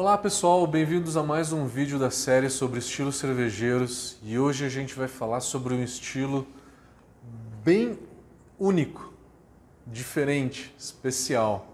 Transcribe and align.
Olá 0.00 0.16
pessoal, 0.16 0.64
bem-vindos 0.64 1.16
a 1.16 1.24
mais 1.24 1.52
um 1.52 1.66
vídeo 1.66 1.98
da 1.98 2.08
série 2.08 2.48
sobre 2.48 2.78
estilos 2.78 3.16
cervejeiros 3.16 4.16
e 4.22 4.38
hoje 4.38 4.64
a 4.64 4.68
gente 4.68 4.94
vai 4.94 5.08
falar 5.08 5.40
sobre 5.40 5.74
um 5.74 5.82
estilo 5.82 6.46
bem 7.64 7.98
único, 8.56 9.12
diferente, 9.84 10.72
especial, 10.78 11.66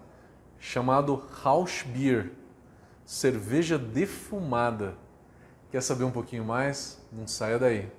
chamado 0.58 1.22
House 1.44 1.82
Beer, 1.82 2.32
cerveja 3.04 3.76
defumada. 3.76 4.96
Quer 5.70 5.82
saber 5.82 6.04
um 6.04 6.10
pouquinho 6.10 6.46
mais? 6.46 6.98
Não 7.12 7.26
saia 7.26 7.58
daí. 7.58 7.90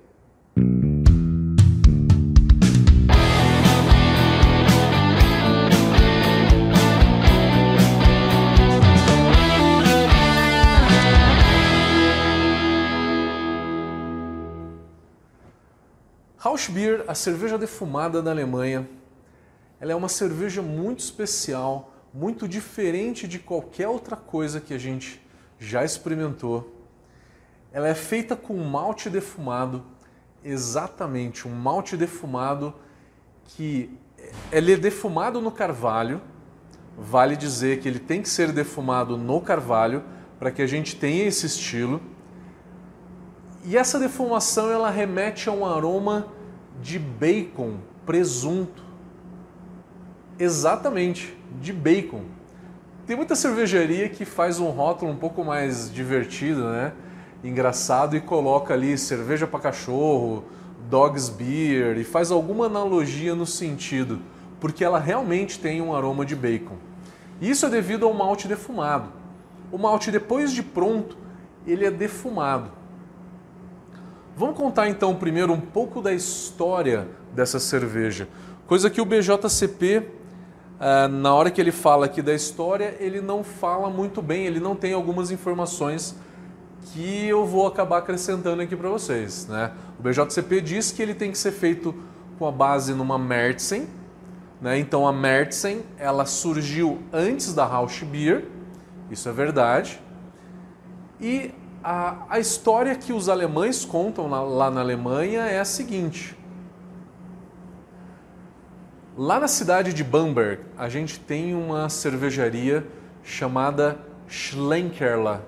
Rauschbier, 16.46 17.02
a 17.08 17.14
cerveja 17.14 17.58
defumada 17.58 18.22
da 18.22 18.30
Alemanha, 18.30 18.88
ela 19.80 19.90
é 19.90 19.96
uma 19.96 20.08
cerveja 20.08 20.62
muito 20.62 21.00
especial, 21.00 21.92
muito 22.14 22.46
diferente 22.46 23.26
de 23.26 23.40
qualquer 23.40 23.88
outra 23.88 24.14
coisa 24.14 24.60
que 24.60 24.72
a 24.72 24.78
gente 24.78 25.20
já 25.58 25.84
experimentou. 25.84 26.72
Ela 27.72 27.88
é 27.88 27.96
feita 27.96 28.36
com 28.36 28.56
malte 28.58 29.10
defumado, 29.10 29.82
exatamente 30.44 31.48
um 31.48 31.50
malte 31.52 31.96
defumado 31.96 32.72
que 33.46 33.90
ele 34.52 34.74
é 34.74 34.76
defumado 34.76 35.40
no 35.40 35.50
carvalho. 35.50 36.20
Vale 36.96 37.36
dizer 37.36 37.80
que 37.80 37.88
ele 37.88 37.98
tem 37.98 38.22
que 38.22 38.28
ser 38.28 38.52
defumado 38.52 39.16
no 39.16 39.40
carvalho 39.40 40.04
para 40.38 40.52
que 40.52 40.62
a 40.62 40.66
gente 40.68 40.94
tenha 40.94 41.24
esse 41.24 41.44
estilo. 41.44 42.00
E 43.64 43.76
essa 43.76 43.98
defumação 43.98 44.70
ela 44.70 44.90
remete 44.90 45.48
a 45.48 45.52
um 45.52 45.66
aroma 45.66 46.35
de 46.82 46.98
bacon, 46.98 47.76
presunto. 48.04 48.82
Exatamente, 50.38 51.36
de 51.60 51.72
bacon. 51.72 52.22
Tem 53.06 53.16
muita 53.16 53.36
cervejaria 53.36 54.08
que 54.08 54.24
faz 54.24 54.58
um 54.58 54.68
rótulo 54.70 55.12
um 55.12 55.16
pouco 55.16 55.44
mais 55.44 55.92
divertido, 55.92 56.64
né? 56.64 56.92
Engraçado 57.44 58.16
e 58.16 58.20
coloca 58.20 58.74
ali 58.74 58.98
cerveja 58.98 59.46
para 59.46 59.60
cachorro, 59.60 60.44
dogs 60.90 61.28
beer 61.30 61.96
e 61.98 62.04
faz 62.04 62.30
alguma 62.30 62.66
analogia 62.66 63.34
no 63.34 63.46
sentido, 63.46 64.20
porque 64.60 64.84
ela 64.84 64.98
realmente 64.98 65.58
tem 65.58 65.80
um 65.80 65.94
aroma 65.94 66.24
de 66.26 66.34
bacon. 66.34 66.76
Isso 67.40 67.66
é 67.66 67.68
devido 67.68 68.06
ao 68.06 68.12
malte 68.12 68.48
defumado. 68.48 69.10
O 69.70 69.78
malte 69.78 70.10
depois 70.10 70.52
de 70.52 70.62
pronto, 70.62 71.16
ele 71.66 71.84
é 71.84 71.90
defumado. 71.90 72.70
Vamos 74.38 74.54
contar 74.54 74.86
então 74.90 75.14
primeiro 75.14 75.54
um 75.54 75.60
pouco 75.60 76.02
da 76.02 76.12
história 76.12 77.08
dessa 77.32 77.58
cerveja. 77.58 78.28
Coisa 78.66 78.90
que 78.90 79.00
o 79.00 79.04
BJCP, 79.06 80.10
eh, 80.78 81.08
na 81.08 81.34
hora 81.34 81.50
que 81.50 81.58
ele 81.58 81.72
fala 81.72 82.04
aqui 82.04 82.20
da 82.20 82.34
história, 82.34 82.94
ele 83.00 83.22
não 83.22 83.42
fala 83.42 83.88
muito 83.88 84.20
bem, 84.20 84.44
ele 84.44 84.60
não 84.60 84.76
tem 84.76 84.92
algumas 84.92 85.30
informações 85.30 86.14
que 86.92 87.26
eu 87.26 87.46
vou 87.46 87.66
acabar 87.66 87.96
acrescentando 87.96 88.60
aqui 88.60 88.76
para 88.76 88.90
vocês. 88.90 89.46
Né? 89.46 89.72
O 89.98 90.02
BJCP 90.02 90.60
diz 90.60 90.92
que 90.92 91.00
ele 91.00 91.14
tem 91.14 91.32
que 91.32 91.38
ser 91.38 91.52
feito 91.52 91.94
com 92.38 92.46
a 92.46 92.52
base 92.52 92.92
numa 92.92 93.18
Märzen, 93.18 93.88
né? 94.60 94.78
então 94.78 95.08
a 95.08 95.14
Märzen 95.14 95.80
ela 95.96 96.26
surgiu 96.26 97.00
antes 97.10 97.54
da 97.54 97.64
Rausch 97.64 98.04
Beer, 98.04 98.44
isso 99.10 99.30
é 99.30 99.32
verdade, 99.32 99.98
e 101.18 101.54
a, 101.88 102.16
a 102.30 102.40
história 102.40 102.96
que 102.96 103.12
os 103.12 103.28
alemães 103.28 103.84
contam 103.84 104.28
na, 104.28 104.40
lá 104.40 104.68
na 104.72 104.80
Alemanha 104.80 105.42
é 105.42 105.60
a 105.60 105.64
seguinte. 105.64 106.36
Lá 109.16 109.38
na 109.38 109.46
cidade 109.46 109.92
de 109.92 110.02
Bamberg, 110.02 110.64
a 110.76 110.88
gente 110.88 111.20
tem 111.20 111.54
uma 111.54 111.88
cervejaria 111.88 112.84
chamada 113.22 113.98
Schlenkerla. 114.26 115.46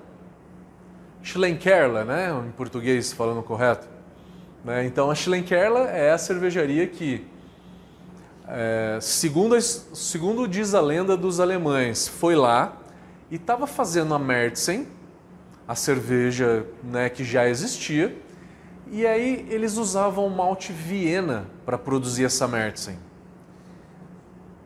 Schlenkerla, 1.25 2.05
né? 2.05 2.31
Em 2.47 2.53
português, 2.53 3.13
falando 3.13 3.43
correto. 3.43 3.89
Né? 4.65 4.87
Então, 4.87 5.11
a 5.11 5.17
Schlenkerla 5.17 5.91
é 5.91 6.13
a 6.13 6.19
cervejaria 6.19 6.87
que, 6.87 7.27
é, 8.47 8.97
segundo, 9.03 9.61
segundo 9.61 10.47
diz 10.47 10.73
a 10.73 10.81
lenda 10.81 11.17
dos 11.17 11.41
alemães, 11.41 12.07
foi 12.07 12.37
lá 12.37 12.77
e 13.29 13.35
estava 13.35 13.67
fazendo 13.67 14.15
a 14.15 14.21
Märzen, 14.21 14.87
a 15.69 15.75
cerveja 15.75 16.67
né, 16.83 17.11
que 17.11 17.23
já 17.23 17.47
existia. 17.47 18.17
E 18.91 19.07
aí 19.07 19.47
eles 19.51 19.77
usavam 19.77 20.27
malte 20.31 20.73
Viena 20.73 21.47
para 21.67 21.77
produzir 21.77 22.25
essa 22.25 22.49
Märzen. 22.49 22.99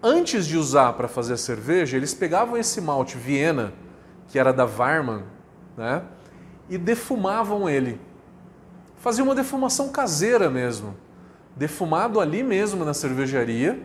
Antes 0.01 0.47
de 0.47 0.57
usar 0.57 0.93
para 0.93 1.09
fazer 1.09 1.35
a 1.35 1.37
cerveja, 1.37 1.97
eles 1.97 2.15
pegavam 2.15 2.57
esse 2.57 2.81
malte 2.81 3.17
Viena, 3.17 3.73
que 4.29 4.39
era 4.39 4.53
da 4.53 4.65
Warman, 4.65 5.25
né, 5.77 6.03
e 6.71 6.79
defumavam 6.79 7.69
ele. 7.69 8.01
Faziam 8.97 9.27
uma 9.27 9.35
defumação 9.35 9.89
caseira 9.89 10.49
mesmo, 10.49 10.97
defumado 11.57 12.21
ali 12.21 12.45
mesmo 12.45 12.85
na 12.85 12.95
cervejaria, 12.95 13.83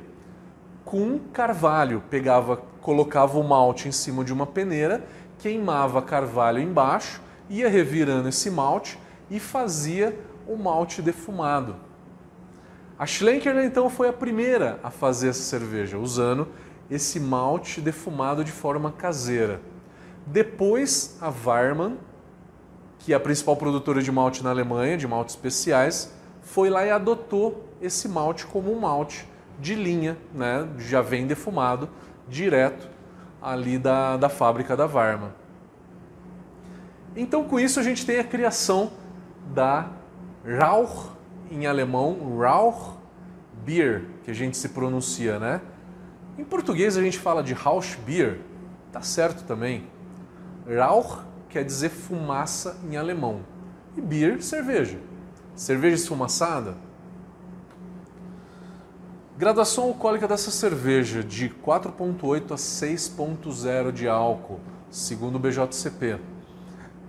com 0.85 1.19
carvalho. 1.33 2.03
Pegava, 2.09 2.57
colocava 2.81 3.39
o 3.39 3.43
malte 3.43 3.87
em 3.87 3.91
cima 3.91 4.23
de 4.23 4.31
uma 4.31 4.45
peneira 4.45 5.03
queimava 5.39 6.01
carvalho 6.01 6.59
embaixo, 6.59 7.21
ia 7.49 7.69
revirando 7.69 8.29
esse 8.29 8.49
malte 8.49 8.97
e 9.29 9.39
fazia 9.39 10.17
o 10.47 10.55
malte 10.55 11.01
defumado. 11.01 11.75
A 12.97 13.05
Schlenkerla 13.05 13.63
então 13.63 13.89
foi 13.89 14.07
a 14.09 14.13
primeira 14.13 14.79
a 14.83 14.89
fazer 14.89 15.29
essa 15.29 15.43
cerveja, 15.43 15.97
usando 15.97 16.47
esse 16.89 17.19
malte 17.19 17.79
defumado 17.79 18.43
de 18.43 18.51
forma 18.51 18.91
caseira. 18.91 19.61
Depois 20.25 21.17
a 21.21 21.31
Warman, 21.31 21.97
que 22.99 23.13
é 23.13 23.15
a 23.15 23.19
principal 23.19 23.55
produtora 23.55 24.01
de 24.01 24.11
malte 24.11 24.43
na 24.43 24.49
Alemanha, 24.49 24.97
de 24.97 25.07
maltes 25.07 25.35
especiais, 25.35 26.13
foi 26.41 26.69
lá 26.69 26.85
e 26.85 26.89
adotou 26.89 27.69
esse 27.81 28.07
malte 28.07 28.45
como 28.45 28.73
um 28.73 28.79
malte 28.79 29.27
de 29.59 29.75
linha, 29.75 30.17
né? 30.33 30.67
já 30.77 31.01
vem 31.01 31.27
defumado 31.27 31.89
direto 32.27 32.96
ali 33.51 33.77
da, 33.77 34.17
da 34.17 34.29
fábrica 34.29 34.75
da 34.75 34.85
Varma. 34.85 35.33
Então, 37.15 37.43
com 37.45 37.59
isso, 37.59 37.79
a 37.79 37.83
gente 37.83 38.05
tem 38.05 38.19
a 38.19 38.23
criação 38.23 38.91
da 39.53 39.89
Rauch, 40.45 41.11
em 41.49 41.65
alemão, 41.65 42.37
Rauch 42.37 42.97
Beer, 43.65 44.05
que 44.23 44.31
a 44.31 44.33
gente 44.33 44.57
se 44.57 44.69
pronuncia, 44.69 45.39
né? 45.39 45.61
Em 46.37 46.43
português 46.43 46.97
a 46.97 47.01
gente 47.01 47.17
fala 47.17 47.41
de 47.41 47.53
Rauchbier, 47.53 48.39
tá 48.91 49.01
certo 49.01 49.43
também. 49.45 49.87
Rauch 50.67 51.21
quer 51.49 51.63
dizer 51.63 51.89
fumaça 51.89 52.77
em 52.83 52.97
alemão. 52.97 53.41
E 53.95 54.01
Bier, 54.01 54.43
cerveja. 54.43 54.99
Cerveja 55.55 55.95
esfumaçada, 55.95 56.75
Graduação 59.37 59.83
alcoólica 59.83 60.27
dessa 60.27 60.49
cerveja 60.49 61.23
de 61.23 61.47
4.8 61.47 62.53
a 62.53 62.55
6.0 62.55 63.91
de 63.91 64.07
álcool, 64.07 64.59
segundo 64.89 65.35
o 65.35 65.39
BJCP. 65.39 66.17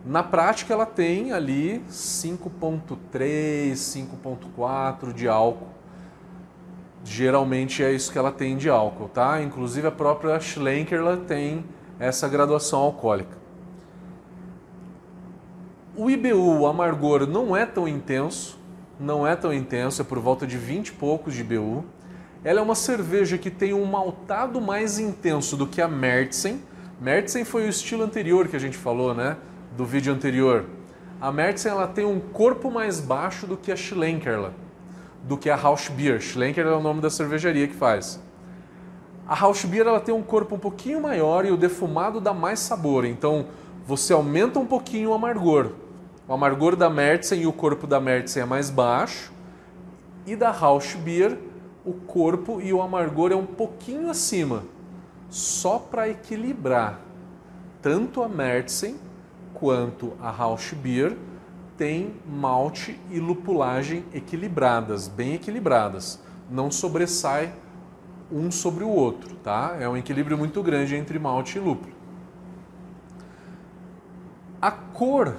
Na 0.05 0.22
prática 0.22 0.75
ela 0.75 0.84
tem 0.84 1.33
ali 1.33 1.83
5.3, 1.89 3.72
5.4 3.72 5.15
de 5.15 5.27
álcool. 5.27 5.69
Geralmente 7.03 7.83
é 7.83 7.91
isso 7.93 8.12
que 8.12 8.19
ela 8.19 8.31
tem 8.31 8.59
de 8.59 8.69
álcool, 8.69 9.09
tá? 9.09 9.43
Inclusive 9.43 9.87
a 9.87 9.91
própria 9.91 10.39
Schlenkerla 10.39 11.16
tem 11.16 11.65
essa 11.99 12.28
graduação 12.28 12.81
alcoólica. 12.81 13.39
O 15.97 16.10
IBU, 16.10 16.60
o 16.60 16.66
amargor, 16.66 17.27
não 17.27 17.57
é 17.57 17.65
tão 17.65 17.89
intenso, 17.89 18.59
não 19.01 19.27
é 19.27 19.34
tão 19.34 19.51
intenso, 19.51 20.03
é 20.03 20.04
por 20.04 20.19
volta 20.19 20.47
de 20.47 20.59
20 20.59 20.89
e 20.89 20.92
poucos 20.92 21.33
de 21.33 21.41
IBU. 21.41 21.97
Ela 22.44 22.60
é 22.60 22.62
uma 22.62 22.76
cerveja 22.76 23.36
que 23.36 23.50
tem 23.50 23.74
um 23.74 23.84
maltado 23.84 24.60
mais 24.60 24.98
intenso 24.98 25.56
do 25.56 25.66
que 25.66 25.82
a 25.82 25.88
Märzen. 25.88 26.62
Märzen 27.00 27.44
foi 27.44 27.66
o 27.66 27.68
estilo 27.68 28.04
anterior 28.04 28.46
que 28.46 28.54
a 28.54 28.60
gente 28.60 28.76
falou, 28.76 29.12
né? 29.12 29.36
Do 29.76 29.84
vídeo 29.84 30.12
anterior. 30.12 30.64
A 31.20 31.32
Märzen 31.32 31.72
ela 31.72 31.88
tem 31.88 32.04
um 32.04 32.20
corpo 32.20 32.70
mais 32.70 33.00
baixo 33.00 33.44
do 33.44 33.56
que 33.56 33.72
a 33.72 33.76
Schlenkerla, 33.76 34.54
do 35.24 35.36
que 35.36 35.50
a 35.50 35.56
Rauschbier. 35.56 36.20
Schlenkerla 36.20 36.72
é 36.72 36.76
o 36.76 36.80
nome 36.80 37.00
da 37.00 37.10
cervejaria 37.10 37.66
que 37.66 37.74
faz. 37.74 38.20
A 39.26 39.34
Rauschbier 39.34 39.84
ela 39.84 40.00
tem 40.00 40.14
um 40.14 40.22
corpo 40.22 40.54
um 40.54 40.58
pouquinho 40.60 41.02
maior 41.02 41.44
e 41.44 41.50
o 41.50 41.56
defumado 41.56 42.20
dá 42.20 42.32
mais 42.32 42.60
sabor. 42.60 43.04
Então 43.04 43.46
você 43.84 44.12
aumenta 44.12 44.60
um 44.60 44.66
pouquinho 44.66 45.10
o 45.10 45.14
amargor. 45.14 45.72
O 46.28 46.32
amargor 46.32 46.76
da 46.76 46.88
Märzen 46.88 47.42
e 47.42 47.46
o 47.48 47.52
corpo 47.52 47.84
da 47.84 47.98
Märzen 47.98 48.44
é 48.44 48.46
mais 48.46 48.70
baixo. 48.70 49.32
E 50.24 50.36
da 50.36 50.52
Rauschbier 50.52 51.36
o 51.88 51.94
corpo 52.06 52.60
e 52.60 52.70
o 52.70 52.82
amargor 52.82 53.32
é 53.32 53.34
um 53.34 53.46
pouquinho 53.46 54.10
acima, 54.10 54.62
só 55.30 55.78
para 55.78 56.06
equilibrar 56.06 57.00
tanto 57.80 58.22
a 58.22 58.28
Märzen 58.28 58.96
enquanto 59.50 60.12
a 60.20 60.30
Rausch 60.30 60.74
Beer 60.74 61.16
tem 61.78 62.14
malte 62.26 63.00
e 63.10 63.18
lupulagem 63.18 64.04
equilibradas, 64.12 65.08
bem 65.08 65.32
equilibradas. 65.32 66.20
Não 66.50 66.70
sobressai 66.70 67.54
um 68.30 68.50
sobre 68.50 68.84
o 68.84 68.90
outro, 68.90 69.36
tá? 69.36 69.74
É 69.80 69.88
um 69.88 69.96
equilíbrio 69.96 70.36
muito 70.36 70.62
grande 70.62 70.94
entre 70.94 71.18
malte 71.18 71.56
e 71.56 71.60
lúpulo. 71.60 71.94
A 74.60 74.70
cor 74.70 75.36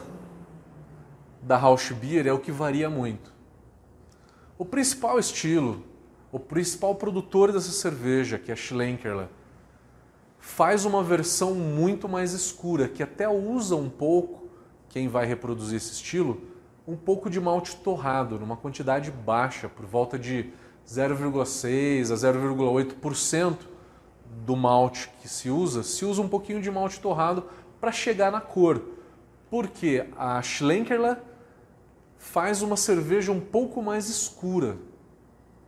da 1.44 1.58
Rausch 1.58 1.94
Beer 1.94 2.26
é 2.26 2.34
o 2.34 2.40
que 2.40 2.52
varia 2.52 2.90
muito. 2.90 3.32
O 4.58 4.66
principal 4.66 5.20
estilo, 5.20 5.84
o 6.32 6.40
principal 6.40 6.96
produtor 6.96 7.52
dessa 7.52 7.72
cerveja, 7.72 8.38
que 8.38 8.52
é 8.52 8.54
a 8.54 8.58
Schlenkerla, 8.58 9.30
faz 10.40 10.86
uma 10.86 11.04
versão 11.04 11.54
muito 11.54 12.08
mais 12.08 12.34
escura, 12.34 12.88
que 12.88 13.04
até 13.04 13.28
usa 13.28 13.76
um 13.76 13.90
pouco 13.90 14.48
quem 14.88 15.08
vai 15.08 15.26
reproduzir 15.26 15.78
esse 15.78 15.94
estilo, 15.94 16.42
um 16.88 16.96
pouco 16.96 17.30
de 17.30 17.40
malte 17.40 17.76
torrado, 17.78 18.40
numa 18.40 18.58
quantidade 18.58 19.12
baixa, 19.12 19.70
por 19.70 19.86
volta 19.86 20.18
de 20.18 20.52
0,6 20.88 22.12
a 22.12 22.16
0,8% 22.16 23.58
do 24.46 24.56
malte 24.56 25.10
que 25.22 25.28
se 25.28 25.50
usa, 25.50 25.84
se 25.84 26.06
usa 26.06 26.22
um 26.22 26.30
pouquinho 26.30 26.62
de 26.62 26.72
malte 26.72 27.00
torrado 27.00 27.44
para 27.80 27.92
chegar 27.92 28.32
na 28.32 28.42
cor. 28.42 28.82
Porque 29.50 30.06
a 30.18 30.42
Schlenkerla 30.42 31.24
faz 32.18 32.62
uma 32.62 32.76
cerveja 32.76 33.32
um 33.32 33.40
pouco 33.40 33.82
mais 33.82 34.10
escura. 34.10 34.78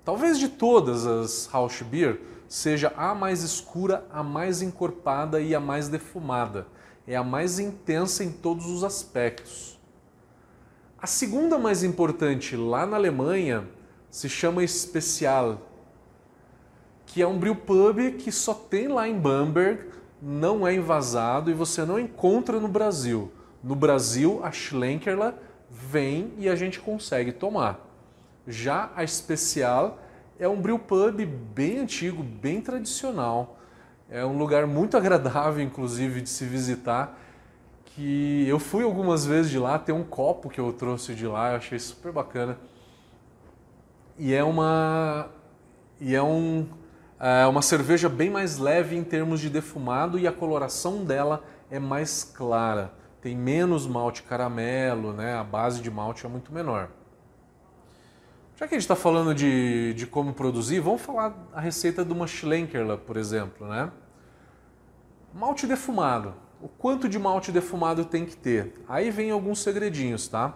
Talvez 0.03 0.39
de 0.39 0.50
todas 0.50 1.06
as 1.06 1.45
Rausch 1.45 1.83
Beer 1.83 2.19
seja 2.48 2.92
a 2.98 3.13
mais 3.13 3.44
escura, 3.44 4.06
a 4.12 4.24
mais 4.24 4.62
encorpada 4.62 5.39
e 5.39 5.53
a 5.53 5.59
mais 5.59 5.88
defumada 5.88 6.68
é 7.07 7.15
a 7.15 7.24
mais 7.24 7.59
intensa 7.59 8.24
em 8.24 8.31
todos 8.31 8.65
os 8.68 8.83
aspectos. 8.83 9.80
A 10.98 11.07
segunda 11.07 11.57
mais 11.57 11.83
importante 11.83 12.56
lá 12.56 12.86
na 12.86 12.95
Alemanha 12.95 13.68
se 14.09 14.30
chama 14.30 14.65
Special, 14.68 15.59
que 17.06 17.21
é 17.21 17.27
um 17.27 17.39
brewpub 17.39 18.12
que 18.13 18.31
só 18.31 18.53
tem 18.53 18.88
lá 18.88 19.07
em 19.07 19.19
Bamberg, 19.19 19.89
não 20.21 20.68
é 20.68 20.75
invasado 20.75 21.50
e 21.50 21.53
você 21.53 21.83
não 21.83 22.00
encontra 22.00 22.59
no 22.59 22.68
Brasil. 22.68 23.31
No 23.63 23.75
Brasil, 23.75 24.39
a 24.44 24.51
Schlenkerla 24.51 25.38
vem 25.69 26.33
e 26.38 26.48
a 26.48 26.56
gente 26.56 26.80
consegue 26.80 27.31
tomar. 27.31 27.90
Já 28.47 28.91
a 28.95 29.05
Special 29.05 29.99
é 30.39 30.47
um 30.47 30.59
brewpub 30.59 31.25
bem 31.25 31.79
antigo, 31.79 32.23
bem 32.23 32.61
tradicional, 32.61 33.59
é 34.09 34.25
um 34.25 34.38
lugar 34.38 34.67
muito 34.67 34.97
agradável, 34.97 35.63
inclusive, 35.63 36.21
de 36.21 36.29
se 36.29 36.45
visitar. 36.45 37.17
Que 37.85 38.47
eu 38.47 38.57
fui 38.57 38.83
algumas 38.83 39.25
vezes 39.25 39.51
de 39.51 39.59
lá, 39.59 39.77
tem 39.77 39.93
um 39.93 40.03
copo 40.03 40.49
que 40.49 40.59
eu 40.59 40.71
trouxe 40.73 41.13
de 41.13 41.27
lá, 41.27 41.51
eu 41.51 41.57
achei 41.57 41.77
super 41.77 42.11
bacana. 42.11 42.57
E 44.17 44.33
é 44.33 44.43
uma 44.43 45.29
e 45.99 46.15
é 46.15 46.23
um 46.23 46.67
é 47.19 47.45
uma 47.45 47.61
cerveja 47.61 48.09
bem 48.09 48.29
mais 48.29 48.57
leve 48.57 48.95
em 48.95 49.03
termos 49.03 49.39
de 49.39 49.49
defumado 49.49 50.17
e 50.17 50.25
a 50.25 50.31
coloração 50.31 51.03
dela 51.03 51.43
é 51.69 51.79
mais 51.79 52.23
clara. 52.23 52.93
Tem 53.21 53.35
menos 53.35 53.85
malte 53.85 54.23
caramelo, 54.23 55.13
né? 55.13 55.35
A 55.35 55.43
base 55.43 55.81
de 55.81 55.91
malte 55.91 56.25
é 56.25 56.29
muito 56.29 56.51
menor. 56.51 56.89
Já 58.61 58.67
que 58.67 58.75
a 58.75 58.77
gente 58.77 58.83
está 58.83 58.95
falando 58.95 59.33
de, 59.33 59.91
de 59.95 60.05
como 60.05 60.33
produzir, 60.33 60.79
vamos 60.81 61.01
falar 61.01 61.35
a 61.51 61.59
receita 61.59 62.05
de 62.05 62.13
uma 62.13 62.27
Schlenkerla, 62.27 62.95
por 62.95 63.17
exemplo, 63.17 63.67
né? 63.67 63.91
Malte 65.33 65.65
defumado. 65.65 66.35
O 66.61 66.67
quanto 66.67 67.09
de 67.09 67.17
malte 67.17 67.51
defumado 67.51 68.05
tem 68.05 68.23
que 68.23 68.37
ter? 68.37 68.75
Aí 68.87 69.09
vem 69.09 69.31
alguns 69.31 69.63
segredinhos, 69.63 70.27
tá? 70.27 70.55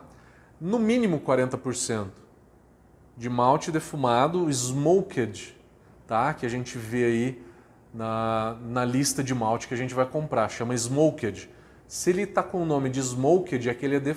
No 0.61 0.77
mínimo 0.77 1.19
40% 1.19 2.09
de 3.17 3.27
malte 3.27 3.71
defumado 3.71 4.51
smoked, 4.51 5.57
tá? 6.05 6.31
Que 6.35 6.45
a 6.45 6.49
gente 6.49 6.77
vê 6.77 7.05
aí 7.05 7.43
na, 7.91 8.55
na 8.67 8.85
lista 8.85 9.23
de 9.23 9.33
malte 9.33 9.67
que 9.67 9.73
a 9.73 9.77
gente 9.77 9.95
vai 9.95 10.05
comprar, 10.05 10.47
chama 10.47 10.75
smoked. 10.75 11.49
Se 11.87 12.11
ele 12.11 12.21
está 12.21 12.43
com 12.43 12.61
o 12.61 12.65
nome 12.67 12.87
de 12.87 12.99
smoked, 12.99 13.67
é 13.67 13.73
que 13.73 13.83
ele 13.83 13.95
é 13.95 14.15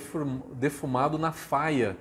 defumado 0.53 1.17
na 1.17 1.31
faia. 1.31 1.97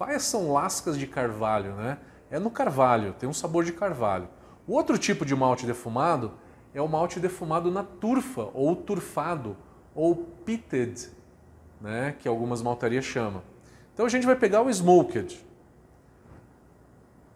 Faias 0.00 0.22
são 0.22 0.50
lascas 0.50 0.98
de 0.98 1.06
carvalho, 1.06 1.74
né? 1.74 1.98
É 2.30 2.38
no 2.38 2.50
carvalho, 2.50 3.12
tem 3.18 3.28
um 3.28 3.34
sabor 3.34 3.64
de 3.64 3.72
carvalho. 3.74 4.30
O 4.66 4.72
outro 4.72 4.96
tipo 4.96 5.26
de 5.26 5.36
malte 5.36 5.66
defumado 5.66 6.32
é 6.72 6.80
o 6.80 6.88
malte 6.88 7.20
defumado 7.20 7.70
na 7.70 7.84
turfa, 7.84 8.48
ou 8.54 8.74
turfado, 8.74 9.58
ou 9.94 10.16
pitted, 10.16 11.10
né, 11.78 12.16
que 12.18 12.26
algumas 12.26 12.62
maltarias 12.62 13.04
chamam. 13.04 13.42
Então 13.92 14.06
a 14.06 14.08
gente 14.08 14.24
vai 14.24 14.34
pegar 14.36 14.62
o 14.62 14.70
smoked. 14.70 15.46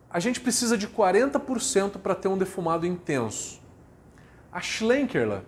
A 0.08 0.18
gente 0.18 0.40
precisa 0.40 0.78
de 0.78 0.88
40% 0.88 1.98
para 1.98 2.14
ter 2.14 2.28
um 2.28 2.38
defumado 2.38 2.86
intenso. 2.86 3.60
A 4.50 4.62
Schlenkerla, 4.62 5.44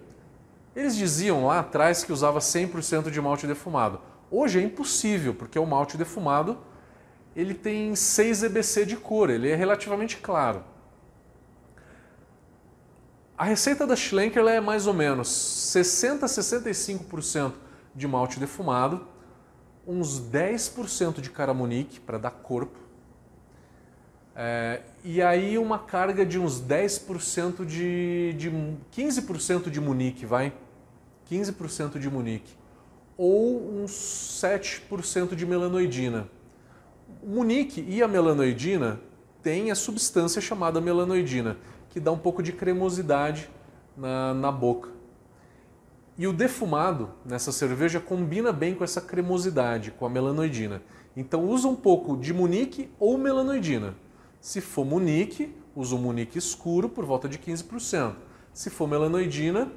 eles 0.75 0.95
diziam 0.95 1.47
lá 1.47 1.61
atrás 1.61 2.05
que 2.05 2.13
usava 2.13 2.41
100% 2.41 3.11
de 3.11 3.23
malte 3.23 3.47
defumado. 3.47 4.03
Hoje 4.31 4.61
é 4.61 4.63
impossível, 4.63 5.33
porque 5.33 5.59
o 5.59 5.65
malte 5.65 5.97
defumado 5.97 6.59
ele 7.37 7.55
tem 7.55 7.95
6 7.95 8.43
EBC 8.43 8.87
de 8.87 8.97
cor, 8.97 9.31
ele 9.31 9.51
é 9.51 9.55
relativamente 9.55 10.17
claro. 10.17 10.65
A 13.37 13.45
receita 13.45 13.87
da 13.87 13.95
Schlenker 13.95 14.45
é 14.47 14.61
mais 14.61 14.87
ou 14.87 14.95
menos 14.95 15.29
60 15.29 16.25
a 16.25 16.29
65% 16.29 17.53
de 17.95 18.09
malte 18.09 18.41
defumado, 18.41 19.07
uns 19.87 20.19
10% 20.19 21.21
de 21.21 21.31
caramunique 21.31 22.01
para 22.01 22.19
dar 22.19 22.31
corpo, 22.31 22.87
é, 24.39 24.83
e 25.03 25.23
aí 25.23 25.57
uma 25.57 25.79
carga 25.79 26.25
de 26.27 26.39
uns 26.39 26.61
10% 26.61 27.65
de, 27.65 28.35
de 28.35 28.51
15% 28.95 29.71
de 29.71 29.81
munique, 29.81 30.27
vai? 30.27 30.53
15% 31.31 31.99
de 31.99 32.11
munique. 32.11 32.55
Ou 33.17 33.83
uns 33.83 33.93
7% 34.43 35.35
de 35.35 35.47
melanoidina. 35.47 36.29
O 37.23 37.29
munique 37.29 37.85
e 37.89 38.03
a 38.03 38.09
melanoidina 38.09 39.01
têm 39.43 39.71
a 39.71 39.75
substância 39.75 40.41
chamada 40.41 40.81
melanoidina 40.81 41.57
que 41.97 42.01
dá 42.01 42.13
um 42.13 42.19
pouco 42.19 42.43
de 42.43 42.53
cremosidade 42.53 43.49
na, 43.97 44.35
na 44.35 44.53
boca. 44.53 44.91
E 46.19 46.27
o 46.27 46.33
defumado 46.33 47.11
nessa 47.25 47.53
cerveja 47.53 48.01
combina 48.01 48.53
bem 48.53 48.75
com 48.75 48.85
essa 48.85 49.01
cremosidade, 49.01 49.91
com 49.91 50.05
a 50.05 50.11
melanoidina. 50.11 50.83
Então 51.17 51.49
usa 51.49 51.69
um 51.69 51.75
pouco 51.75 52.17
de 52.17 52.35
munique 52.35 52.91
ou 52.99 53.17
melanoidina. 53.17 53.95
Se 54.41 54.61
for 54.61 54.85
munique, 54.85 55.55
usa 55.75 55.95
um 55.95 55.99
munique 55.99 56.39
escuro 56.39 56.89
por 56.89 57.05
volta 57.05 57.29
de 57.29 57.39
15%. 57.39 58.15
Se 58.53 58.71
for 58.71 58.87
melanoidina, 58.87 59.71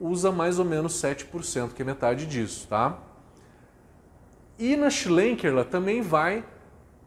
usa 0.00 0.30
mais 0.30 0.58
ou 0.58 0.64
menos 0.64 0.94
7%, 0.94 1.72
que 1.72 1.82
é 1.82 1.84
metade 1.84 2.26
disso, 2.26 2.66
tá? 2.68 2.98
E 4.60 4.76
na 4.76 4.90
Schlenkerla 4.90 5.64
também 5.64 6.02
vai 6.02 6.44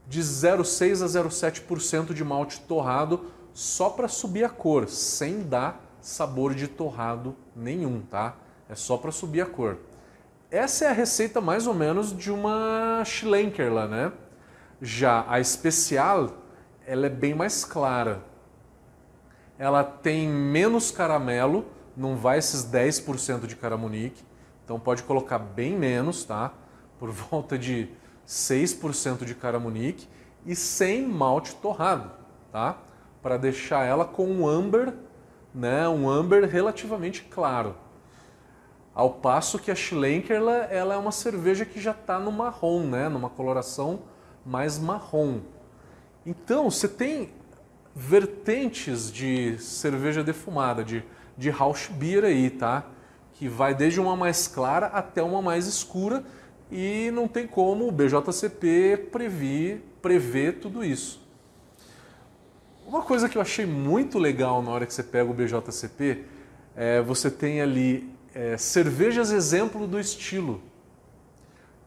de 0.08 0.20
0,6 0.20 1.04
a 1.04 1.06
0,7% 1.06 2.12
de 2.12 2.24
malte 2.24 2.60
torrado 2.62 3.28
só 3.54 3.92
para 3.92 4.08
subir 4.08 4.44
a 4.44 4.50
cor, 4.50 4.90
sem 4.90 5.44
dar 5.44 5.80
sabor 6.02 6.56
de 6.56 6.68
torrado 6.68 7.36
nenhum, 7.56 8.02
tá? 8.02 8.36
É 8.68 8.74
só 8.74 8.98
para 8.98 9.12
subir 9.12 9.42
a 9.42 9.46
cor. 9.46 9.78
Essa 10.50 10.86
é 10.86 10.88
a 10.88 10.94
receita 10.94 11.40
mais 11.40 11.68
ou 11.68 11.76
menos 11.76 12.18
de 12.18 12.32
uma 12.32 13.04
Schlenkerla, 13.06 13.88
né? 13.88 14.12
Já 14.82 15.24
a 15.30 15.40
especial, 15.40 16.34
ela 16.88 17.06
é 17.06 17.10
bem 17.10 17.36
mais 17.36 17.64
clara. 17.64 18.24
Ela 19.60 19.84
tem 19.84 20.28
menos 20.28 20.90
caramelo, 20.90 21.68
não 21.96 22.16
vai 22.16 22.40
esses 22.40 22.66
10% 22.66 23.46
de 23.46 23.56
caramunique, 23.56 24.24
então 24.66 24.80
pode 24.80 25.04
colocar 25.04 25.38
bem 25.38 25.78
menos, 25.78 26.24
tá? 26.24 26.52
Por 27.04 27.12
volta 27.12 27.60
de 27.60 27.90
6% 28.26 29.26
de 29.26 29.36
caramunique 29.36 30.08
e 30.46 30.56
sem 30.56 31.06
malte 31.06 31.54
torrado, 31.56 32.10
tá? 32.50 32.78
para 33.22 33.36
deixar 33.36 33.84
ela 33.84 34.06
com 34.06 34.26
um 34.26 34.48
amber, 34.48 34.94
né, 35.54 35.86
um 35.90 36.10
amber 36.10 36.48
relativamente 36.48 37.24
claro. 37.24 37.76
Ao 38.96 39.10
passo 39.10 39.60
que 39.60 39.70
a 39.70 39.76
Schlenkerla 39.76 40.54
ela 40.72 40.94
é 40.94 40.98
uma 40.98 41.12
cerveja 41.12 41.66
que 41.66 41.78
já 41.78 41.92
está 41.92 42.18
no 42.18 42.32
marrom, 42.32 42.86
né, 42.86 43.10
numa 43.10 43.30
coloração 43.30 44.04
mais 44.46 44.80
marrom. 44.80 45.42
Então 46.26 46.72
você 46.72 46.88
tem 46.88 47.34
vertentes 47.94 49.12
de 49.12 49.58
cerveja 49.58 50.24
defumada, 50.24 50.86
de, 50.86 51.04
de 51.38 51.50
Rausch 51.50 51.90
Beer 51.92 52.24
aí, 52.24 52.50
tá? 52.50 52.86
Que 53.34 53.50
vai 53.50 53.76
desde 53.76 54.00
uma 54.00 54.16
mais 54.16 54.48
clara 54.48 54.86
até 54.86 55.22
uma 55.22 55.42
mais 55.42 55.68
escura 55.68 56.24
e 56.74 57.12
não 57.12 57.28
tem 57.28 57.46
como 57.46 57.88
o 57.88 57.92
BJCP 57.92 59.10
prever, 59.12 59.84
prever 60.02 60.54
tudo 60.54 60.84
isso. 60.84 61.22
Uma 62.88 63.04
coisa 63.04 63.30
que 63.30 63.38
eu 63.38 63.42
achei 63.42 63.66
muito 63.66 64.18
legal 64.18 64.62
na 64.64 64.72
hora 64.72 64.86
que 64.88 64.94
você 64.94 65.04
pega 65.04 65.30
o 65.30 65.34
BJCP, 65.34 66.24
é, 66.76 67.00
você 67.00 67.30
tem 67.30 67.62
ali 67.62 68.12
é, 68.34 68.58
cervejas 68.58 69.32
exemplo 69.32 69.86
do 69.86 70.00
estilo. 70.00 70.62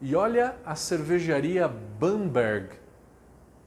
E 0.01 0.15
olha 0.15 0.55
a 0.65 0.73
cervejaria 0.73 1.67
Bamberg. 1.67 2.69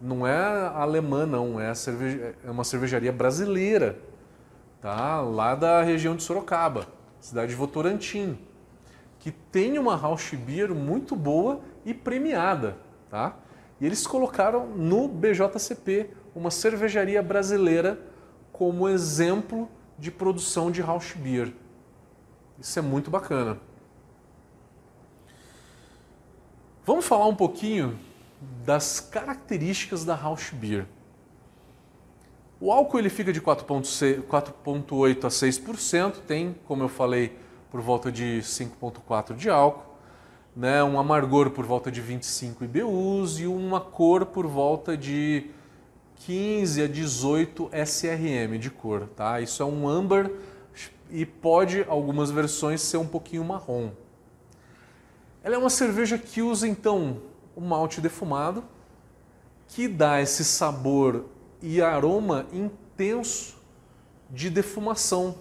Não 0.00 0.26
é 0.26 0.68
alemã, 0.74 1.26
não, 1.26 1.60
é, 1.60 1.74
cerveja, 1.74 2.34
é 2.42 2.50
uma 2.50 2.64
cervejaria 2.64 3.12
brasileira, 3.12 3.98
tá? 4.80 5.20
lá 5.20 5.54
da 5.54 5.82
região 5.82 6.16
de 6.16 6.22
Sorocaba, 6.22 6.86
cidade 7.20 7.50
de 7.50 7.56
Votorantim, 7.56 8.38
que 9.20 9.30
tem 9.30 9.78
uma 9.78 9.94
Rausch 9.94 10.34
Beer 10.34 10.74
muito 10.74 11.14
boa 11.14 11.60
e 11.84 11.94
premiada. 11.94 12.78
Tá? 13.08 13.36
E 13.78 13.86
eles 13.86 14.06
colocaram 14.06 14.66
no 14.66 15.06
BJCP 15.06 16.10
uma 16.34 16.50
cervejaria 16.50 17.22
brasileira 17.22 18.00
como 18.50 18.88
exemplo 18.88 19.68
de 19.98 20.10
produção 20.10 20.70
de 20.70 20.80
Rausch 20.80 21.14
Beer. 21.14 21.52
Isso 22.58 22.78
é 22.78 22.82
muito 22.82 23.10
bacana. 23.10 23.58
Vamos 26.84 27.06
falar 27.06 27.26
um 27.26 27.36
pouquinho 27.36 27.98
das 28.64 29.00
características 29.00 30.04
da 30.04 30.14
Rausch 30.14 30.52
Beer. 30.54 30.86
O 32.58 32.72
álcool 32.72 32.98
ele 32.98 33.10
fica 33.10 33.32
de 33.32 33.40
4,8 33.40 35.24
a 35.24 35.28
6%, 35.28 36.16
tem, 36.26 36.54
como 36.64 36.82
eu 36.82 36.88
falei, 36.88 37.38
por 37.70 37.80
volta 37.80 38.10
de 38.10 38.40
5,4 38.42 39.34
de 39.34 39.48
álcool, 39.48 39.90
né, 40.54 40.82
um 40.82 40.98
amargor 40.98 41.50
por 41.50 41.64
volta 41.64 41.90
de 41.90 42.00
25 42.00 42.64
IBUs 42.64 43.38
e 43.38 43.46
uma 43.46 43.80
cor 43.80 44.26
por 44.26 44.46
volta 44.46 44.96
de 44.96 45.50
15 46.16 46.82
a 46.82 46.88
18 46.88 47.70
SRM 47.72 48.58
de 48.58 48.70
cor. 48.70 49.08
Tá? 49.16 49.40
Isso 49.40 49.62
é 49.62 49.66
um 49.66 49.88
amber 49.88 50.30
e 51.10 51.24
pode, 51.26 51.84
algumas 51.88 52.30
versões, 52.30 52.80
ser 52.80 52.96
um 52.96 53.06
pouquinho 53.06 53.44
marrom. 53.44 53.90
Ela 55.42 55.54
é 55.54 55.58
uma 55.58 55.70
cerveja 55.70 56.18
que 56.18 56.42
usa 56.42 56.68
então 56.68 57.18
o 57.56 57.60
malte 57.60 58.00
defumado, 58.00 58.62
que 59.68 59.88
dá 59.88 60.20
esse 60.20 60.44
sabor 60.44 61.24
e 61.62 61.80
aroma 61.80 62.46
intenso 62.52 63.56
de 64.28 64.50
defumação, 64.50 65.34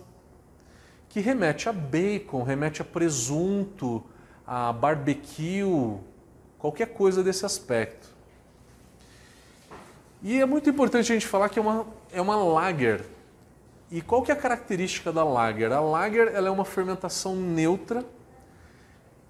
que 1.09 1.19
remete 1.19 1.67
a 1.67 1.73
bacon, 1.73 2.43
remete 2.43 2.81
a 2.81 2.85
presunto, 2.85 4.03
a 4.45 4.71
barbecue, 4.71 5.97
qualquer 6.59 6.93
coisa 6.93 7.23
desse 7.23 7.45
aspecto. 7.45 8.07
E 10.21 10.39
é 10.39 10.45
muito 10.45 10.69
importante 10.69 11.11
a 11.11 11.15
gente 11.15 11.27
falar 11.27 11.49
que 11.49 11.57
é 11.57 11.61
uma, 11.61 11.87
é 12.11 12.21
uma 12.21 12.35
lager. 12.35 13.05
E 13.89 14.01
qual 14.01 14.21
que 14.21 14.31
é 14.31 14.35
a 14.35 14.37
característica 14.37 15.11
da 15.11 15.23
lager? 15.23 15.71
A 15.71 15.79
lager 15.79 16.27
ela 16.33 16.47
é 16.47 16.51
uma 16.51 16.65
fermentação 16.65 17.35
neutra 17.35 18.05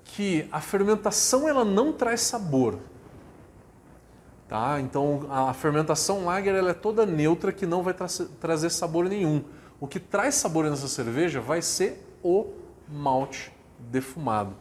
que 0.03 0.48
a 0.51 0.59
fermentação 0.59 1.48
ela 1.48 1.63
não 1.63 1.93
traz 1.93 2.21
sabor. 2.21 2.79
Tá? 4.50 4.81
Então 4.81 5.27
a 5.29 5.53
fermentação 5.53 6.25
lager 6.25 6.55
ela 6.55 6.71
é 6.71 6.74
toda 6.74 7.05
neutra 7.05 7.53
que 7.53 7.65
não 7.65 7.83
vai 7.83 7.93
tra 7.93 8.07
trazer 8.41 8.69
sabor 8.69 9.07
nenhum. 9.07 9.43
O 9.79 9.88
que 9.88 10.00
traz 10.00 10.36
sabor 10.36 10.65
nessa 10.65 10.88
cerveja 10.88 11.39
vai 11.39 11.62
ser 11.62 12.05
o 12.21 12.48
malte 12.88 13.51
defumado. 13.77 14.55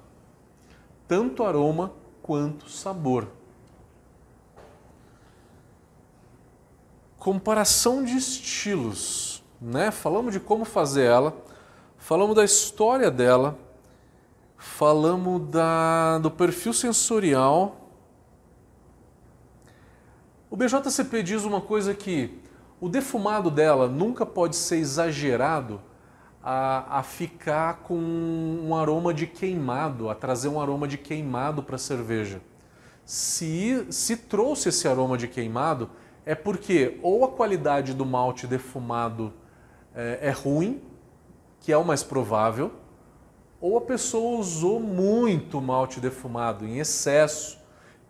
Tanto 1.09 1.43
aroma 1.43 1.93
quanto 2.23 2.69
sabor. 2.69 3.27
Comparação 7.19 8.05
de 8.05 8.17
estilos, 8.17 9.43
né? 9.61 9.91
Falamos 9.91 10.33
de 10.33 10.39
como 10.39 10.65
fazer 10.65 11.05
ela, 11.05 11.37
falamos 11.97 12.37
da 12.37 12.45
história 12.45 13.11
dela, 13.11 13.59
falamos 14.57 15.51
da, 15.51 16.19
do 16.19 16.31
perfil 16.31 16.73
sensorial. 16.73 17.91
O 20.49 20.57
BJCP 20.57 21.23
diz 21.25 21.45
uma 21.45 21.61
coisa 21.61 21.93
que 21.93 22.41
o 22.81 22.89
defumado 22.89 23.51
dela 23.51 23.89
nunca 23.89 24.25
pode 24.25 24.57
ser 24.57 24.77
exagerado 24.77 25.81
a, 26.43 26.99
a 26.99 27.03
ficar 27.03 27.79
com 27.79 27.95
um 27.97 28.75
aroma 28.75 29.13
de 29.13 29.27
queimado, 29.27 30.09
a 30.09 30.15
trazer 30.15 30.49
um 30.49 30.61
aroma 30.61 30.87
de 30.87 30.97
queimado 30.97 31.63
para 31.63 31.77
a 31.77 31.79
cerveja. 31.79 32.41
Se, 33.05 33.87
se 33.91 34.17
trouxe 34.17 34.69
esse 34.69 34.87
aroma 34.87 35.17
de 35.17 35.27
queimado, 35.27 35.91
é 36.25 36.35
porque 36.35 36.99
ou 37.03 37.25
a 37.25 37.29
qualidade 37.29 37.95
do 37.95 38.05
malte 38.05 38.47
defumado 38.47 39.33
é, 39.95 40.19
é 40.23 40.31
ruim, 40.31 40.81
que 41.61 41.73
é 41.73 41.77
o 41.77 41.85
mais 41.85 42.03
provável, 42.03 42.73
ou 43.61 43.77
a 43.77 43.81
pessoa 43.81 44.39
usou 44.39 44.79
muito 44.79 45.61
malte 45.61 45.99
defumado, 45.99 46.65
em 46.65 46.79
excesso, 46.79 47.59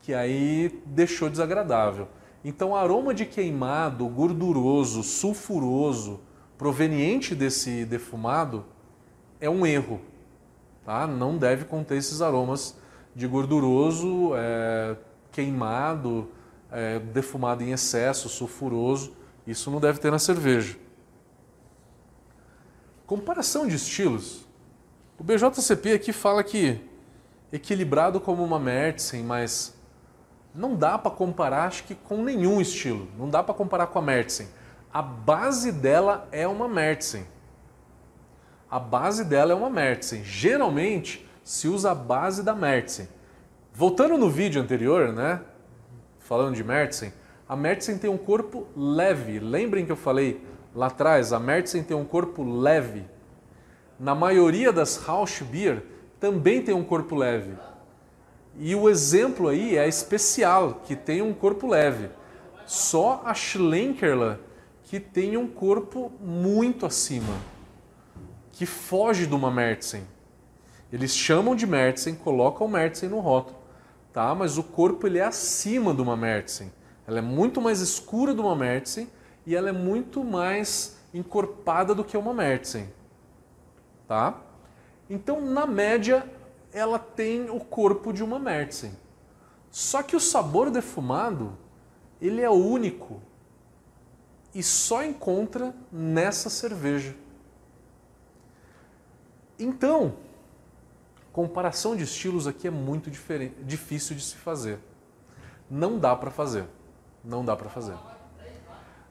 que 0.03 0.13
aí 0.13 0.83
deixou 0.85 1.31
desagradável. 1.31 2.09
Então, 2.45 2.75
aroma 2.75 3.13
de 3.13 3.27
queimado, 3.27 4.07
gorduroso, 4.07 5.03
sulfuroso, 5.03 6.21
proveniente 6.57 7.35
desse 7.35 7.85
defumado, 7.85 8.65
é 9.41 9.49
um 9.51 9.67
erro. 9.67 10.01
Tá? 10.85 11.07
Não 11.07 11.37
deve 11.37 11.65
conter 11.65 11.99
esses 11.99 12.23
aromas 12.23 12.77
de 13.15 13.27
gorduroso, 13.27 14.33
é, 14.37 14.97
queimado, 15.33 16.29
é, 16.71 16.99
defumado 16.99 17.63
em 17.63 17.73
excesso, 17.73 18.29
sulfuroso. 18.29 19.13
Isso 19.47 19.71
não 19.71 19.81
deve 19.81 19.99
ter 19.99 20.11
na 20.11 20.19
cerveja. 20.19 20.77
Comparação 23.07 23.67
de 23.67 23.75
estilos. 23.75 24.47
O 25.19 25.25
BJCP 25.25 25.93
aqui 25.93 26.13
fala 26.13 26.45
que 26.45 26.81
equilibrado 27.53 28.21
como 28.21 28.45
uma 28.45 28.59
Märzen, 28.59 29.23
mas 29.23 29.78
não 30.59 30.75
dá 30.75 30.99
para 30.99 31.13
comparar 31.13 31.69
acho 31.69 31.85
que 31.85 31.95
com 31.95 32.23
nenhum 32.23 32.61
estilo. 32.61 33.09
Não 33.17 33.31
dá 33.31 33.43
para 33.43 33.55
comparar 33.55 33.87
com 33.87 34.01
a 34.01 34.03
Märzen. 34.03 34.49
A 34.93 35.01
base 35.01 35.71
dela 35.71 36.29
é 36.33 36.49
uma 36.49 36.69
Märzen. 36.69 37.25
A 38.69 38.81
base 38.81 39.25
dela 39.25 39.53
é 39.53 39.55
uma 39.55 39.71
Märzen. 39.71 40.25
Geralmente 40.25 41.25
se 41.45 41.69
usa 41.69 41.93
a 41.93 41.95
base 41.95 42.43
da 42.43 42.55
Märzen. 42.55 43.09
Voltando 43.73 44.19
no 44.19 44.29
vídeo 44.29 44.61
anterior, 44.61 45.13
né, 45.13 45.41
falando 46.19 46.57
de 46.57 46.65
Märzen, 46.65 47.13
a 47.49 47.55
Märzen 47.55 47.97
tem 47.97 48.11
um 48.11 48.19
corpo 48.19 48.67
leve. 48.77 49.39
Lembrem 49.39 49.87
que 49.87 49.93
eu 49.93 49.97
falei 49.97 50.45
lá 50.75 50.89
atrás, 50.89 51.33
a 51.33 51.39
Märzen 51.39 51.85
tem 51.85 51.97
um 51.97 52.05
corpo 52.05 52.43
leve 52.43 53.07
na 53.99 54.15
maioria 54.15 54.73
das 54.73 54.97
Rausch 54.97 55.43
Beer, 55.43 55.83
também 56.21 56.63
tem 56.63 56.75
um 56.75 56.85
corpo 56.85 57.17
leve. 57.17 57.57
E 58.59 58.75
o 58.75 58.89
exemplo 58.89 59.49
aí 59.49 59.77
é 59.77 59.81
a 59.81 59.87
especial, 59.87 60.83
que 60.85 60.97
tem 60.97 61.23
um 61.23 61.33
corpo 61.33 61.67
leve. 61.67 62.11
Só 62.67 63.23
a 63.25 63.33
Schlenkerla 63.33 64.41
que 64.85 64.99
tem 64.99 65.37
um 65.37 65.47
corpo 65.47 66.11
muito 66.21 66.87
acima, 66.87 67.35
que 68.53 68.65
foge 68.65 69.27
de 69.27 69.35
uma 69.35 69.51
Märzen. 69.51 70.03
Eles 70.91 71.15
chamam 71.15 71.55
de 71.55 71.67
Märzen, 71.67 72.15
colocam 72.15 72.67
o 72.67 72.71
Märzen 72.71 73.11
no 73.11 73.21
rótulo, 73.21 73.59
tá? 74.13 74.35
mas 74.35 74.57
o 74.57 74.63
corpo 74.63 75.07
ele 75.07 75.19
é 75.19 75.25
acima 75.25 75.93
de 75.93 76.01
uma 76.01 76.17
Märzen. 76.17 76.73
Ela 77.07 77.19
é 77.19 77.23
muito 77.23 77.61
mais 77.61 77.81
escura 77.81 78.33
do 78.33 78.43
uma 78.43 78.57
Märzen 78.57 79.09
e 79.47 79.55
ela 79.55 79.69
é 79.69 79.73
muito 79.73 80.25
mais 80.25 80.97
encorpada 81.13 81.95
do 81.95 82.03
que 82.03 82.17
uma 82.17 82.33
Märzen 82.33 82.89
tá? 84.09 84.41
Então, 85.09 85.41
na 85.41 85.67
média, 85.67 86.27
ela 86.79 86.99
tem 86.99 87.51
o 87.51 87.61
corpo 87.61 88.13
de 88.13 88.23
uma 88.23 88.39
Märzen. 88.39 88.93
Só 89.71 90.03
que 90.03 90.17
o 90.17 90.21
sabor 90.21 90.71
defumado, 90.71 91.59
ele 92.21 92.41
é 92.41 92.49
único 92.49 93.21
e 94.55 94.63
só 94.63 95.05
encontra 95.05 95.75
nessa 95.93 96.49
cerveja. 96.49 97.15
Então, 99.59 100.15
comparação 101.33 101.97
de 101.97 102.05
estilos 102.05 102.47
aqui 102.47 102.69
é 102.69 102.71
muito 102.71 103.11
difícil 103.11 104.17
de 104.17 104.23
se 104.23 104.37
fazer. 104.37 104.79
Não 105.71 105.99
dá 105.99 106.17
para 106.17 106.31
fazer. 106.31 106.65
Não 107.25 107.45
dá 107.45 107.57
para 107.57 107.69
fazer. 107.69 107.97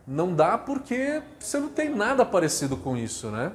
Não 0.08 0.34
dá 0.34 0.58
porque 0.58 1.22
você 1.38 1.60
não 1.60 1.70
tem 1.70 1.90
nada 1.90 2.26
parecido 2.26 2.78
com 2.78 2.96
isso, 2.96 3.30
né? 3.30 3.52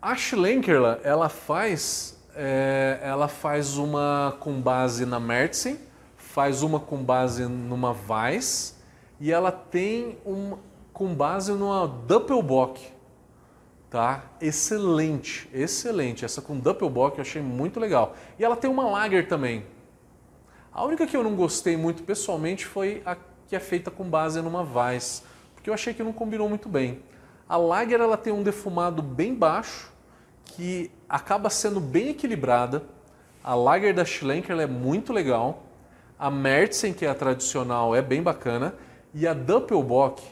A 0.00 0.14
Schlenkerla, 0.14 1.00
ela 1.02 1.28
faz, 1.28 2.16
é, 2.36 3.00
ela 3.02 3.26
faz 3.26 3.76
uma 3.76 4.36
com 4.38 4.60
base 4.60 5.04
na 5.04 5.18
Märzen, 5.18 5.76
faz 6.16 6.62
uma 6.62 6.78
com 6.78 7.02
base 7.02 7.46
numa 7.46 7.96
Weiss 8.08 8.78
e 9.18 9.32
ela 9.32 9.50
tem 9.50 10.16
uma 10.24 10.60
com 10.92 11.12
base 11.12 11.50
numa 11.50 11.88
Doppelbock, 11.88 12.80
tá? 13.90 14.22
Excelente, 14.40 15.50
excelente. 15.52 16.24
Essa 16.24 16.40
com 16.40 16.56
Doppelbock 16.56 17.18
eu 17.18 17.22
achei 17.22 17.42
muito 17.42 17.80
legal. 17.80 18.14
E 18.38 18.44
ela 18.44 18.54
tem 18.54 18.70
uma 18.70 18.88
Lager 18.88 19.26
também. 19.26 19.66
A 20.72 20.84
única 20.84 21.08
que 21.08 21.16
eu 21.16 21.24
não 21.24 21.34
gostei 21.34 21.76
muito 21.76 22.04
pessoalmente 22.04 22.64
foi 22.64 23.02
a 23.04 23.16
que 23.48 23.56
é 23.56 23.60
feita 23.60 23.90
com 23.90 24.04
base 24.04 24.40
numa 24.40 24.62
Weiss, 24.62 25.24
porque 25.56 25.68
eu 25.68 25.74
achei 25.74 25.92
que 25.92 26.04
não 26.04 26.12
combinou 26.12 26.48
muito 26.48 26.68
bem. 26.68 27.02
A 27.48 27.56
Lager 27.56 28.00
ela 28.00 28.16
tem 28.16 28.32
um 28.32 28.42
defumado 28.42 29.02
bem 29.02 29.34
baixo, 29.34 29.90
que 30.44 30.90
acaba 31.08 31.48
sendo 31.48 31.80
bem 31.80 32.08
equilibrada. 32.10 32.82
A 33.42 33.54
Lager 33.54 33.94
da 33.94 34.04
Schlenker 34.04 34.58
é 34.58 34.66
muito 34.66 35.12
legal. 35.12 35.62
A 36.18 36.30
Märzen, 36.30 36.92
que 36.92 37.06
é 37.06 37.08
a 37.08 37.14
tradicional, 37.14 37.94
é 37.94 38.02
bem 38.02 38.22
bacana. 38.22 38.74
E 39.14 39.26
a 39.26 39.32
Doppelbock 39.32 40.22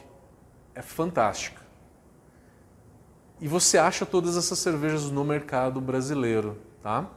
é 0.75 0.81
fantástica. 0.81 1.61
E 3.39 3.47
você 3.47 3.77
acha 3.77 4.05
todas 4.05 4.37
essas 4.37 4.59
cervejas 4.59 5.09
no 5.09 5.23
mercado 5.23 5.79
brasileiro, 5.79 6.57
tá? 6.83 7.07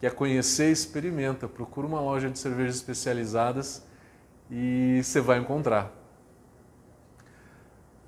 Quer 0.00 0.14
conhecer, 0.14 0.70
experimenta. 0.70 1.48
Procura 1.48 1.86
uma 1.86 2.00
loja 2.00 2.28
de 2.28 2.38
cervejas 2.38 2.76
especializadas 2.76 3.84
e 4.50 5.00
você 5.02 5.20
vai 5.20 5.38
encontrar. 5.38 6.01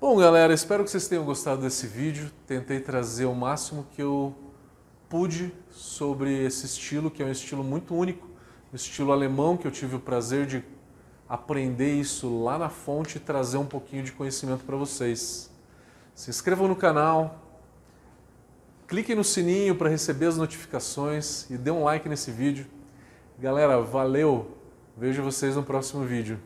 Bom, 0.07 0.17
galera, 0.17 0.53
espero 0.53 0.83
que 0.83 0.91
vocês 0.91 1.07
tenham 1.07 1.25
gostado 1.25 1.63
desse 1.63 1.87
vídeo. 1.87 2.31
Tentei 2.45 2.79
trazer 2.79 3.25
o 3.25 3.33
máximo 3.33 3.87
que 3.95 4.03
eu 4.03 4.35
pude 5.09 5.51
sobre 5.71 6.45
esse 6.45 6.67
estilo, 6.67 7.09
que 7.09 7.23
é 7.23 7.25
um 7.25 7.31
estilo 7.31 7.63
muito 7.63 7.95
único, 7.95 8.29
um 8.71 8.75
estilo 8.75 9.11
alemão 9.11 9.57
que 9.57 9.65
eu 9.65 9.71
tive 9.71 9.95
o 9.95 9.99
prazer 9.99 10.45
de 10.45 10.63
aprender 11.27 11.99
isso 11.99 12.43
lá 12.43 12.55
na 12.59 12.69
fonte 12.69 13.17
e 13.17 13.19
trazer 13.19 13.57
um 13.57 13.65
pouquinho 13.65 14.03
de 14.03 14.11
conhecimento 14.11 14.63
para 14.63 14.77
vocês. 14.77 15.49
Se 16.13 16.29
inscrevam 16.29 16.67
no 16.67 16.75
canal, 16.75 17.41
cliquem 18.87 19.15
no 19.15 19.23
sininho 19.23 19.73
para 19.73 19.89
receber 19.89 20.27
as 20.27 20.37
notificações 20.37 21.49
e 21.49 21.57
dê 21.57 21.71
um 21.71 21.83
like 21.83 22.07
nesse 22.07 22.29
vídeo. 22.29 22.67
Galera, 23.39 23.81
valeu! 23.81 24.55
Vejo 24.95 25.23
vocês 25.23 25.55
no 25.55 25.63
próximo 25.63 26.05
vídeo. 26.05 26.39